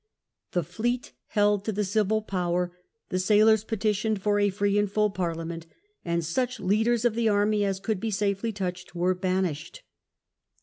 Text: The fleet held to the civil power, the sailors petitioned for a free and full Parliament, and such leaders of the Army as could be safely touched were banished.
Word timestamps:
The 0.53 0.63
fleet 0.63 1.13
held 1.27 1.63
to 1.65 1.71
the 1.71 1.83
civil 1.83 2.23
power, 2.23 2.75
the 3.09 3.19
sailors 3.19 3.63
petitioned 3.63 4.19
for 4.19 4.39
a 4.39 4.49
free 4.49 4.79
and 4.79 4.91
full 4.91 5.11
Parliament, 5.11 5.67
and 6.03 6.25
such 6.25 6.59
leaders 6.59 7.05
of 7.05 7.13
the 7.13 7.29
Army 7.29 7.63
as 7.63 7.79
could 7.79 7.99
be 7.99 8.09
safely 8.09 8.51
touched 8.51 8.95
were 8.95 9.13
banished. 9.13 9.83